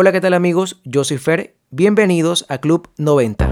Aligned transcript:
Hola, 0.00 0.12
¿qué 0.12 0.20
tal 0.20 0.32
amigos? 0.32 0.80
Yo 0.84 1.02
soy 1.02 1.18
Fer. 1.18 1.56
Bienvenidos 1.70 2.46
a 2.48 2.58
Club 2.58 2.88
90. 2.98 3.48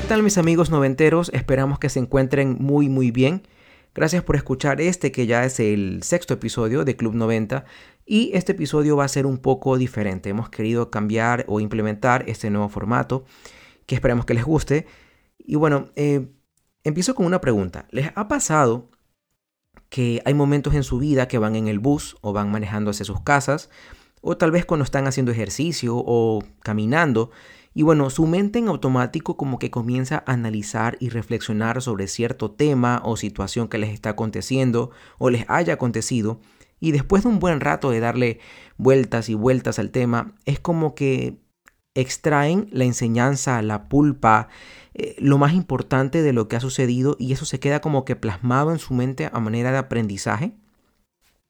¿Qué 0.00 0.06
tal 0.06 0.22
mis 0.22 0.38
amigos 0.38 0.70
noventeros? 0.70 1.28
Esperamos 1.34 1.80
que 1.80 1.88
se 1.88 1.98
encuentren 1.98 2.56
muy 2.60 2.88
muy 2.88 3.10
bien. 3.10 3.42
Gracias 3.94 4.22
por 4.22 4.36
escuchar 4.36 4.80
este 4.80 5.12
que 5.12 5.26
ya 5.26 5.44
es 5.44 5.60
el 5.60 6.02
sexto 6.02 6.32
episodio 6.32 6.86
de 6.86 6.96
Club 6.96 7.14
90 7.14 7.66
y 8.06 8.30
este 8.32 8.52
episodio 8.52 8.96
va 8.96 9.04
a 9.04 9.08
ser 9.08 9.26
un 9.26 9.36
poco 9.36 9.76
diferente. 9.76 10.30
Hemos 10.30 10.48
querido 10.48 10.90
cambiar 10.90 11.44
o 11.46 11.60
implementar 11.60 12.24
este 12.26 12.48
nuevo 12.48 12.70
formato 12.70 13.26
que 13.84 13.94
esperamos 13.94 14.24
que 14.24 14.32
les 14.32 14.44
guste. 14.44 14.86
Y 15.36 15.56
bueno, 15.56 15.90
eh, 15.94 16.26
empiezo 16.84 17.14
con 17.14 17.26
una 17.26 17.42
pregunta. 17.42 17.86
¿Les 17.90 18.10
ha 18.14 18.28
pasado 18.28 18.88
que 19.90 20.22
hay 20.24 20.32
momentos 20.32 20.72
en 20.72 20.84
su 20.84 20.98
vida 20.98 21.28
que 21.28 21.36
van 21.36 21.54
en 21.54 21.68
el 21.68 21.78
bus 21.78 22.16
o 22.22 22.32
van 22.32 22.50
manejando 22.50 22.92
hacia 22.92 23.04
sus 23.04 23.20
casas 23.20 23.68
o 24.22 24.38
tal 24.38 24.52
vez 24.52 24.64
cuando 24.64 24.84
están 24.84 25.06
haciendo 25.06 25.32
ejercicio 25.32 25.96
o 25.96 26.42
caminando 26.62 27.30
y 27.74 27.82
bueno, 27.82 28.10
su 28.10 28.26
mente 28.26 28.58
en 28.58 28.68
automático 28.68 29.36
como 29.36 29.58
que 29.58 29.70
comienza 29.70 30.22
a 30.26 30.32
analizar 30.32 30.96
y 31.00 31.08
reflexionar 31.08 31.80
sobre 31.80 32.06
cierto 32.06 32.50
tema 32.50 33.00
o 33.04 33.16
situación 33.16 33.68
que 33.68 33.78
les 33.78 33.90
está 33.90 34.10
aconteciendo 34.10 34.90
o 35.18 35.30
les 35.30 35.44
haya 35.48 35.74
acontecido. 35.74 36.40
Y 36.80 36.92
después 36.92 37.22
de 37.22 37.30
un 37.30 37.38
buen 37.38 37.60
rato 37.60 37.90
de 37.90 38.00
darle 38.00 38.40
vueltas 38.76 39.28
y 39.28 39.34
vueltas 39.34 39.78
al 39.78 39.90
tema, 39.90 40.34
es 40.44 40.58
como 40.58 40.94
que 40.94 41.38
extraen 41.94 42.68
la 42.72 42.84
enseñanza, 42.84 43.62
la 43.62 43.88
pulpa, 43.88 44.48
eh, 44.94 45.14
lo 45.18 45.38
más 45.38 45.54
importante 45.54 46.22
de 46.22 46.32
lo 46.32 46.48
que 46.48 46.56
ha 46.56 46.60
sucedido 46.60 47.16
y 47.18 47.32
eso 47.32 47.44
se 47.44 47.60
queda 47.60 47.80
como 47.80 48.04
que 48.04 48.16
plasmado 48.16 48.72
en 48.72 48.78
su 48.78 48.94
mente 48.94 49.30
a 49.32 49.40
manera 49.40 49.72
de 49.72 49.78
aprendizaje. 49.78 50.54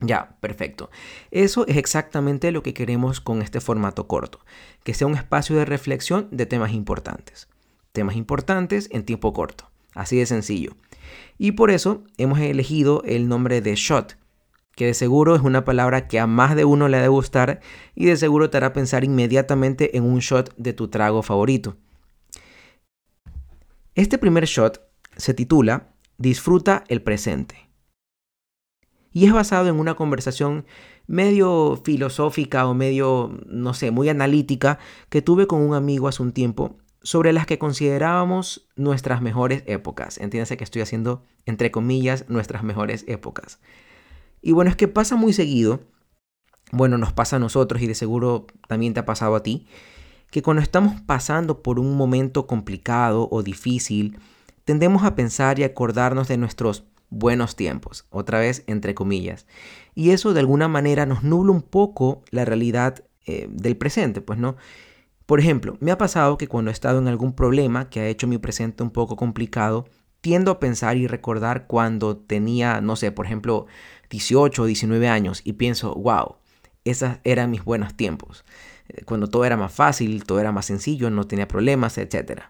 Ya, 0.00 0.36
perfecto. 0.40 0.90
Eso 1.32 1.66
es 1.66 1.76
exactamente 1.76 2.52
lo 2.52 2.62
que 2.62 2.72
queremos 2.72 3.20
con 3.20 3.42
este 3.42 3.60
formato 3.60 4.06
corto, 4.06 4.38
que 4.84 4.94
sea 4.94 5.08
un 5.08 5.16
espacio 5.16 5.56
de 5.56 5.64
reflexión 5.64 6.28
de 6.30 6.46
temas 6.46 6.72
importantes. 6.72 7.48
Temas 7.90 8.14
importantes 8.14 8.88
en 8.92 9.04
tiempo 9.04 9.32
corto, 9.32 9.68
así 9.94 10.16
de 10.16 10.26
sencillo. 10.26 10.76
Y 11.36 11.52
por 11.52 11.72
eso 11.72 12.04
hemos 12.16 12.38
elegido 12.38 13.02
el 13.04 13.28
nombre 13.28 13.60
de 13.60 13.74
shot, 13.74 14.16
que 14.76 14.86
de 14.86 14.94
seguro 14.94 15.34
es 15.34 15.42
una 15.42 15.64
palabra 15.64 16.06
que 16.06 16.20
a 16.20 16.28
más 16.28 16.54
de 16.54 16.64
uno 16.64 16.86
le 16.86 16.98
ha 16.98 17.02
de 17.02 17.08
gustar 17.08 17.58
y 17.96 18.06
de 18.06 18.16
seguro 18.16 18.50
te 18.50 18.58
hará 18.58 18.72
pensar 18.72 19.02
inmediatamente 19.02 19.96
en 19.96 20.04
un 20.04 20.20
shot 20.20 20.54
de 20.56 20.74
tu 20.74 20.86
trago 20.86 21.24
favorito. 21.24 21.76
Este 23.96 24.16
primer 24.16 24.44
shot 24.44 24.80
se 25.16 25.34
titula 25.34 25.88
Disfruta 26.18 26.84
el 26.86 27.02
presente 27.02 27.67
y 29.18 29.26
es 29.26 29.32
basado 29.32 29.66
en 29.66 29.80
una 29.80 29.96
conversación 29.96 30.64
medio 31.08 31.82
filosófica 31.84 32.68
o 32.68 32.74
medio, 32.74 33.36
no 33.46 33.74
sé, 33.74 33.90
muy 33.90 34.08
analítica 34.08 34.78
que 35.08 35.22
tuve 35.22 35.48
con 35.48 35.60
un 35.60 35.74
amigo 35.74 36.06
hace 36.06 36.22
un 36.22 36.30
tiempo 36.30 36.76
sobre 37.02 37.32
las 37.32 37.44
que 37.44 37.58
considerábamos 37.58 38.68
nuestras 38.76 39.20
mejores 39.20 39.64
épocas. 39.66 40.18
Entiéndase 40.18 40.56
que 40.56 40.62
estoy 40.62 40.82
haciendo, 40.82 41.24
entre 41.46 41.72
comillas, 41.72 42.26
nuestras 42.28 42.62
mejores 42.62 43.04
épocas. 43.08 43.58
Y 44.40 44.52
bueno, 44.52 44.70
es 44.70 44.76
que 44.76 44.86
pasa 44.86 45.16
muy 45.16 45.32
seguido, 45.32 45.80
bueno, 46.70 46.96
nos 46.96 47.12
pasa 47.12 47.36
a 47.36 47.40
nosotros 47.40 47.82
y 47.82 47.88
de 47.88 47.96
seguro 47.96 48.46
también 48.68 48.94
te 48.94 49.00
ha 49.00 49.04
pasado 49.04 49.34
a 49.34 49.42
ti, 49.42 49.66
que 50.30 50.42
cuando 50.42 50.62
estamos 50.62 51.00
pasando 51.00 51.60
por 51.64 51.80
un 51.80 51.96
momento 51.96 52.46
complicado 52.46 53.26
o 53.32 53.42
difícil, 53.42 54.20
tendemos 54.64 55.02
a 55.02 55.16
pensar 55.16 55.58
y 55.58 55.64
acordarnos 55.64 56.28
de 56.28 56.36
nuestros 56.36 56.84
buenos 57.10 57.56
tiempos, 57.56 58.06
otra 58.10 58.38
vez 58.40 58.64
entre 58.66 58.94
comillas. 58.94 59.46
Y 59.94 60.10
eso 60.10 60.34
de 60.34 60.40
alguna 60.40 60.68
manera 60.68 61.06
nos 61.06 61.22
nubla 61.22 61.52
un 61.52 61.62
poco 61.62 62.22
la 62.30 62.44
realidad 62.44 63.04
eh, 63.26 63.48
del 63.50 63.76
presente, 63.76 64.20
pues 64.20 64.38
no. 64.38 64.56
Por 65.26 65.40
ejemplo, 65.40 65.76
me 65.80 65.90
ha 65.90 65.98
pasado 65.98 66.38
que 66.38 66.48
cuando 66.48 66.70
he 66.70 66.72
estado 66.72 66.98
en 66.98 67.08
algún 67.08 67.34
problema 67.34 67.90
que 67.90 68.00
ha 68.00 68.08
hecho 68.08 68.26
mi 68.26 68.38
presente 68.38 68.82
un 68.82 68.90
poco 68.90 69.16
complicado, 69.16 69.86
tiendo 70.20 70.50
a 70.50 70.60
pensar 70.60 70.96
y 70.96 71.06
recordar 71.06 71.66
cuando 71.66 72.16
tenía, 72.16 72.80
no 72.80 72.96
sé, 72.96 73.12
por 73.12 73.26
ejemplo, 73.26 73.66
18 74.10 74.62
o 74.62 74.66
19 74.66 75.08
años 75.08 75.42
y 75.44 75.54
pienso, 75.54 75.94
wow, 75.94 76.36
esos 76.84 77.18
eran 77.24 77.50
mis 77.50 77.64
buenos 77.64 77.94
tiempos. 77.94 78.44
Eh, 78.88 79.04
cuando 79.04 79.28
todo 79.28 79.44
era 79.44 79.56
más 79.56 79.72
fácil, 79.72 80.24
todo 80.24 80.40
era 80.40 80.52
más 80.52 80.66
sencillo, 80.66 81.10
no 81.10 81.26
tenía 81.26 81.46
problemas, 81.46 81.98
etc. 81.98 82.42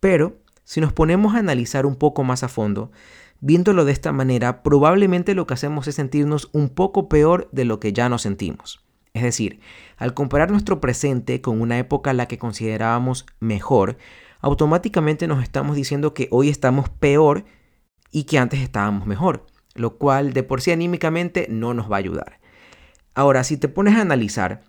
Pero 0.00 0.38
si 0.64 0.80
nos 0.80 0.92
ponemos 0.92 1.34
a 1.34 1.38
analizar 1.38 1.84
un 1.84 1.96
poco 1.96 2.24
más 2.24 2.42
a 2.42 2.48
fondo, 2.48 2.90
Viéndolo 3.40 3.84
de 3.84 3.92
esta 3.92 4.12
manera, 4.12 4.62
probablemente 4.62 5.34
lo 5.34 5.46
que 5.46 5.54
hacemos 5.54 5.88
es 5.88 5.94
sentirnos 5.94 6.50
un 6.52 6.68
poco 6.68 7.08
peor 7.08 7.48
de 7.52 7.64
lo 7.64 7.80
que 7.80 7.92
ya 7.92 8.08
nos 8.08 8.22
sentimos. 8.22 8.84
Es 9.14 9.22
decir, 9.22 9.60
al 9.96 10.14
comparar 10.14 10.50
nuestro 10.50 10.80
presente 10.80 11.40
con 11.40 11.60
una 11.60 11.78
época 11.78 12.12
la 12.12 12.28
que 12.28 12.38
considerábamos 12.38 13.26
mejor, 13.40 13.96
automáticamente 14.40 15.26
nos 15.26 15.42
estamos 15.42 15.74
diciendo 15.74 16.14
que 16.14 16.28
hoy 16.30 16.48
estamos 16.48 16.90
peor 16.90 17.44
y 18.12 18.24
que 18.24 18.38
antes 18.38 18.60
estábamos 18.60 19.06
mejor, 19.06 19.46
lo 19.74 19.96
cual 19.96 20.32
de 20.32 20.42
por 20.42 20.60
sí 20.60 20.70
anímicamente 20.70 21.46
no 21.48 21.74
nos 21.74 21.90
va 21.90 21.96
a 21.96 22.00
ayudar. 22.00 22.40
Ahora, 23.14 23.42
si 23.42 23.56
te 23.56 23.68
pones 23.68 23.96
a 23.96 24.02
analizar, 24.02 24.62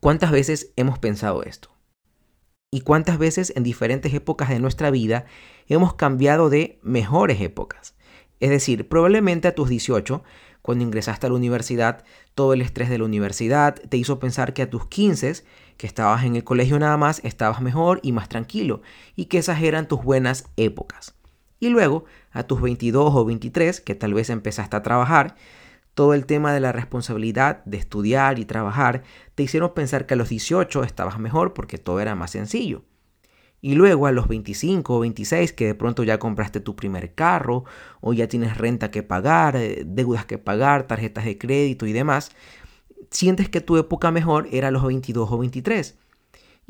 ¿cuántas 0.00 0.30
veces 0.30 0.72
hemos 0.76 0.98
pensado 0.98 1.42
esto? 1.42 1.70
¿Y 2.72 2.82
cuántas 2.82 3.18
veces 3.18 3.52
en 3.56 3.64
diferentes 3.64 4.14
épocas 4.14 4.48
de 4.48 4.60
nuestra 4.60 4.92
vida 4.92 5.26
hemos 5.66 5.94
cambiado 5.94 6.50
de 6.50 6.78
mejores 6.82 7.40
épocas. 7.40 7.96
Es 8.38 8.50
decir, 8.50 8.88
probablemente 8.88 9.48
a 9.48 9.56
tus 9.56 9.68
18, 9.68 10.22
cuando 10.62 10.84
ingresaste 10.84 11.26
a 11.26 11.30
la 11.30 11.36
universidad, 11.36 12.04
todo 12.36 12.52
el 12.52 12.60
estrés 12.60 12.88
de 12.88 12.98
la 12.98 13.04
universidad 13.04 13.74
te 13.74 13.96
hizo 13.96 14.20
pensar 14.20 14.52
que 14.52 14.62
a 14.62 14.70
tus 14.70 14.86
15, 14.86 15.42
que 15.78 15.86
estabas 15.86 16.24
en 16.24 16.36
el 16.36 16.44
colegio 16.44 16.78
nada 16.78 16.96
más, 16.96 17.20
estabas 17.24 17.60
mejor 17.60 17.98
y 18.02 18.12
más 18.12 18.28
tranquilo, 18.28 18.82
y 19.16 19.24
que 19.26 19.38
esas 19.38 19.60
eran 19.62 19.88
tus 19.88 20.04
buenas 20.04 20.46
épocas. 20.56 21.14
Y 21.58 21.70
luego, 21.70 22.04
a 22.30 22.44
tus 22.44 22.60
22 22.60 23.14
o 23.14 23.24
23, 23.24 23.80
que 23.80 23.94
tal 23.96 24.14
vez 24.14 24.30
empezaste 24.30 24.76
a 24.76 24.82
trabajar, 24.82 25.34
todo 25.94 26.14
el 26.14 26.26
tema 26.26 26.52
de 26.52 26.60
la 26.60 26.72
responsabilidad 26.72 27.64
de 27.64 27.78
estudiar 27.78 28.38
y 28.38 28.44
trabajar 28.44 29.02
te 29.34 29.42
hicieron 29.42 29.74
pensar 29.74 30.06
que 30.06 30.14
a 30.14 30.16
los 30.16 30.28
18 30.28 30.84
estabas 30.84 31.18
mejor 31.18 31.52
porque 31.52 31.78
todo 31.78 32.00
era 32.00 32.14
más 32.14 32.30
sencillo. 32.30 32.84
Y 33.62 33.74
luego 33.74 34.06
a 34.06 34.12
los 34.12 34.26
25 34.26 34.96
o 34.96 35.00
26 35.00 35.52
que 35.52 35.66
de 35.66 35.74
pronto 35.74 36.02
ya 36.02 36.18
compraste 36.18 36.60
tu 36.60 36.76
primer 36.76 37.14
carro 37.14 37.64
o 38.00 38.12
ya 38.14 38.26
tienes 38.26 38.56
renta 38.56 38.90
que 38.90 39.02
pagar, 39.02 39.56
eh, 39.56 39.82
deudas 39.86 40.24
que 40.24 40.38
pagar, 40.38 40.86
tarjetas 40.86 41.26
de 41.26 41.36
crédito 41.36 41.86
y 41.86 41.92
demás, 41.92 42.30
sientes 43.10 43.48
que 43.50 43.60
tu 43.60 43.76
época 43.76 44.10
mejor 44.10 44.48
era 44.50 44.68
a 44.68 44.70
los 44.70 44.84
22 44.84 45.30
o 45.30 45.38
23. 45.38 45.98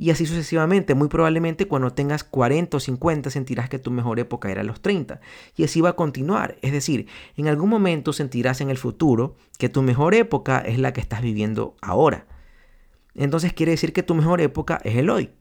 Y 0.01 0.09
así 0.09 0.25
sucesivamente, 0.25 0.95
muy 0.95 1.09
probablemente 1.09 1.69
cuando 1.69 1.93
tengas 1.93 2.25
40 2.25 2.79
o 2.79 2.81
50 2.81 3.29
sentirás 3.29 3.69
que 3.69 3.79
tu 3.79 3.91
mejor 3.91 4.19
época 4.19 4.51
era 4.51 4.63
los 4.63 4.81
30. 4.81 5.21
Y 5.57 5.65
así 5.65 5.83
va 5.83 5.91
a 5.91 5.97
continuar. 5.97 6.57
Es 6.63 6.73
decir, 6.73 7.07
en 7.37 7.49
algún 7.49 7.69
momento 7.69 8.15
sentirás 8.15 8.63
en 8.63 8.71
el 8.71 8.79
futuro 8.79 9.37
que 9.59 9.69
tu 9.69 9.83
mejor 9.83 10.15
época 10.15 10.61
es 10.61 10.79
la 10.79 10.95
que 10.95 11.03
estás 11.03 11.21
viviendo 11.21 11.77
ahora. 11.83 12.27
Entonces 13.15 13.53
quiere 13.53 13.73
decir 13.73 13.93
que 13.93 14.03
tu 14.03 14.15
mejor 14.15 14.41
época 14.41 14.81
es 14.85 14.97
el 14.97 15.11
hoy. 15.11 15.33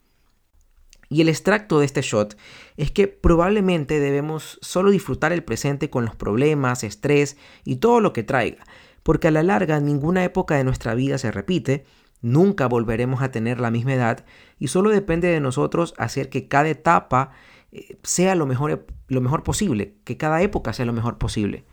Y 1.08 1.22
el 1.22 1.30
extracto 1.30 1.80
de 1.80 1.86
este 1.86 2.02
shot 2.02 2.38
es 2.76 2.92
que 2.92 3.08
probablemente 3.08 4.02
debemos 4.02 4.60
solo 4.62 4.92
disfrutar 4.92 5.32
el 5.32 5.46
presente 5.46 5.90
con 5.90 6.04
los 6.04 6.18
problemas, 6.18 6.84
estrés 6.84 7.38
y 7.64 7.78
todo 7.78 8.02
lo 8.02 8.12
que 8.12 8.24
traiga, 8.24 8.66
porque 9.04 9.30
a 9.30 9.32
la 9.32 9.42
larga 9.42 9.80
ninguna 9.80 10.26
época 10.26 10.58
de 10.58 10.66
nuestra 10.66 10.96
vida 10.96 11.18
se 11.18 11.32
repite, 11.32 11.86
nunca 12.22 12.68
volveremos 12.68 13.22
a 13.22 13.32
tener 13.32 13.60
la 13.60 13.72
misma 13.72 13.94
edad 13.94 14.26
y 14.58 14.68
solo 14.68 14.90
depende 14.90 15.28
de 15.28 15.40
nosotros 15.40 15.94
hacer 15.98 16.30
que 16.30 16.48
cada 16.48 16.70
etapa 16.70 17.32
eh, 17.72 17.98
sea 18.04 18.36
lo 18.36 18.46
mejor, 18.46 18.86
lo 19.08 19.22
mejor 19.22 19.44
posible, 19.44 19.96
que 20.04 20.18
cada 20.18 20.42
época 20.42 20.74
sea 20.74 20.86
lo 20.86 20.94
mejor 20.94 21.18
posible. 21.18 21.66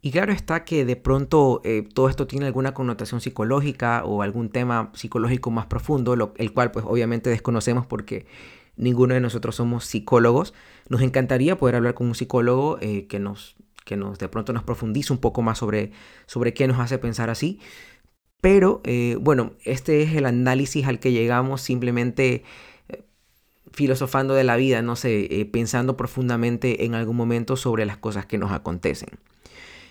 Y 0.00 0.12
claro 0.12 0.32
está 0.32 0.64
que 0.64 0.84
de 0.84 0.94
pronto 0.94 1.60
eh, 1.64 1.86
todo 1.92 2.08
esto 2.08 2.26
tiene 2.26 2.46
alguna 2.46 2.72
connotación 2.72 3.20
psicológica 3.20 4.04
o 4.04 4.22
algún 4.22 4.48
tema 4.48 4.90
psicológico 4.94 5.50
más 5.50 5.66
profundo, 5.66 6.32
el 6.36 6.52
cual 6.52 6.70
pues 6.70 6.84
obviamente 6.86 7.30
desconocemos 7.30 7.84
porque 7.86 8.26
ninguno 8.76 9.14
de 9.14 9.20
nosotros 9.20 9.56
somos 9.56 9.84
psicólogos. 9.84 10.54
Nos 10.88 11.02
encantaría 11.02 11.58
poder 11.58 11.74
hablar 11.74 11.94
con 11.94 12.06
un 12.06 12.14
psicólogo 12.14 12.78
eh, 12.80 13.08
que, 13.08 13.18
nos, 13.18 13.56
que 13.84 13.96
nos 13.96 14.18
de 14.18 14.28
pronto 14.28 14.52
nos 14.52 14.62
profundice 14.62 15.12
un 15.12 15.18
poco 15.18 15.42
más 15.42 15.58
sobre, 15.58 15.90
sobre 16.26 16.54
qué 16.54 16.68
nos 16.68 16.78
hace 16.78 16.98
pensar 16.98 17.28
así. 17.28 17.58
Pero 18.40 18.80
eh, 18.84 19.16
bueno, 19.20 19.52
este 19.64 20.02
es 20.02 20.14
el 20.14 20.26
análisis 20.26 20.86
al 20.86 21.00
que 21.00 21.12
llegamos 21.12 21.60
simplemente 21.60 22.44
eh, 22.88 23.02
filosofando 23.72 24.34
de 24.34 24.44
la 24.44 24.56
vida, 24.56 24.82
no 24.82 24.96
sé, 24.96 25.48
pensando 25.52 25.96
profundamente 25.96 26.84
en 26.84 26.94
algún 26.94 27.16
momento 27.16 27.56
sobre 27.56 27.84
las 27.86 27.96
cosas 27.96 28.26
que 28.26 28.38
nos 28.38 28.52
acontecen. 28.52 29.18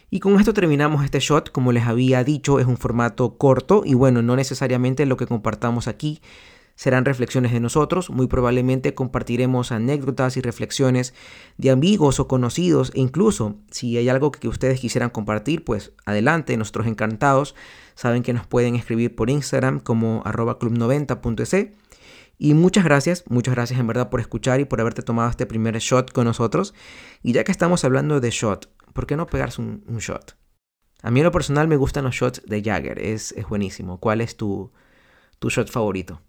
Y 0.09 0.21
con 0.21 0.39
esto 0.39 0.53
terminamos 0.53 1.03
este 1.03 1.19
shot. 1.19 1.51
Como 1.51 1.71
les 1.71 1.85
había 1.85 2.23
dicho, 2.23 2.59
es 2.59 2.65
un 2.65 2.77
formato 2.77 3.37
corto 3.37 3.83
y 3.85 3.93
bueno, 3.93 4.21
no 4.21 4.35
necesariamente 4.35 5.05
lo 5.05 5.17
que 5.17 5.27
compartamos 5.27 5.87
aquí 5.87 6.21
serán 6.77 7.03
reflexiones 7.03 7.51
de 7.51 7.59
nosotros. 7.59 8.09
Muy 8.09 8.27
probablemente 8.27 8.93
compartiremos 8.93 9.73
anécdotas 9.73 10.37
y 10.37 10.41
reflexiones 10.41 11.13
de 11.57 11.71
amigos 11.71 12.21
o 12.21 12.27
conocidos 12.29 12.91
e 12.93 13.01
incluso 13.01 13.57
si 13.69 13.97
hay 13.97 14.07
algo 14.07 14.31
que 14.31 14.47
ustedes 14.47 14.79
quisieran 14.79 15.09
compartir, 15.09 15.65
pues 15.65 15.91
adelante, 16.05 16.55
nosotros 16.55 16.87
encantados. 16.87 17.55
Saben 17.95 18.23
que 18.23 18.31
nos 18.31 18.45
pueden 18.45 18.75
escribir 18.75 19.15
por 19.15 19.29
Instagram 19.29 19.79
como 19.79 20.21
arroba 20.23 20.59
club90.es. 20.59 21.71
Y 22.37 22.53
muchas 22.53 22.83
gracias, 22.83 23.23
muchas 23.27 23.55
gracias 23.55 23.79
en 23.79 23.87
verdad 23.87 24.11
por 24.11 24.19
escuchar 24.19 24.59
y 24.59 24.65
por 24.65 24.79
haberte 24.79 25.01
tomado 25.01 25.31
este 25.31 25.47
primer 25.47 25.75
shot 25.79 26.13
con 26.13 26.25
nosotros. 26.25 26.75
Y 27.23 27.33
ya 27.33 27.43
que 27.43 27.51
estamos 27.51 27.83
hablando 27.83 28.19
de 28.19 28.29
shot, 28.29 28.69
¿por 28.93 29.07
qué 29.07 29.17
no 29.17 29.25
pegarse 29.25 29.59
un, 29.59 29.97
shot? 29.97 30.37
A 31.01 31.09
mí 31.09 31.21
en 31.21 31.23
lo 31.23 31.31
personal 31.31 31.67
me 31.67 31.77
gustan 31.77 32.03
los 32.03 32.13
shots 32.13 32.43
de 32.45 32.61
Jagger, 32.61 32.99
es, 32.99 33.31
es 33.31 33.47
buenísimo. 33.47 33.99
¿Cuál 33.99 34.21
es 34.21 34.37
tu, 34.37 34.71
tu 35.39 35.49
shot 35.49 35.71
favorito? 35.71 36.21